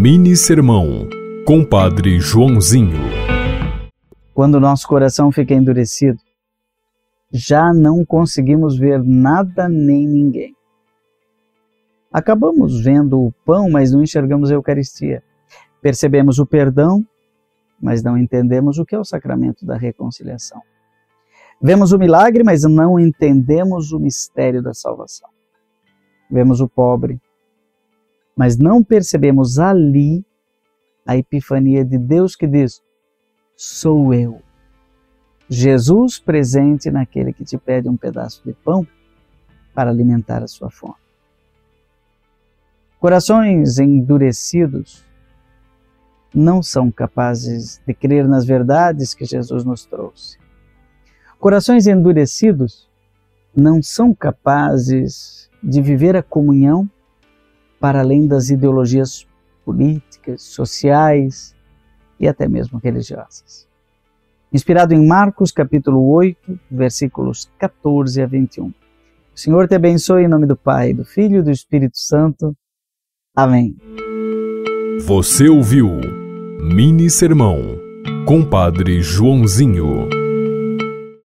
[0.00, 1.08] Mini Sermão,
[1.44, 3.00] Compadre Joãozinho.
[4.32, 6.20] Quando nosso coração fica endurecido,
[7.32, 10.54] já não conseguimos ver nada nem ninguém.
[12.12, 15.20] Acabamos vendo o pão, mas não enxergamos a Eucaristia.
[15.82, 17.04] Percebemos o perdão,
[17.82, 20.62] mas não entendemos o que é o sacramento da reconciliação.
[21.60, 25.28] Vemos o milagre, mas não entendemos o mistério da salvação.
[26.30, 27.20] Vemos o pobre,
[28.38, 30.24] mas não percebemos ali
[31.04, 32.80] a epifania de Deus que diz:
[33.56, 34.40] Sou eu.
[35.48, 38.86] Jesus presente naquele que te pede um pedaço de pão
[39.74, 40.94] para alimentar a sua fome.
[43.00, 45.04] Corações endurecidos
[46.32, 50.38] não são capazes de crer nas verdades que Jesus nos trouxe.
[51.40, 52.88] Corações endurecidos
[53.56, 56.88] não são capazes de viver a comunhão
[57.80, 59.26] para além das ideologias
[59.64, 61.54] políticas, sociais
[62.18, 63.66] e até mesmo religiosas.
[64.52, 68.68] Inspirado em Marcos capítulo 8, versículos 14 a 21.
[68.68, 68.72] O
[69.34, 72.56] Senhor te abençoe em nome do Pai, do Filho e do Espírito Santo.
[73.36, 73.76] Amém.
[75.06, 76.00] Você ouviu
[76.60, 77.60] Mini Sermão,
[78.26, 80.17] Compadre Joãozinho.